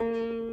[0.00, 0.49] 嗯。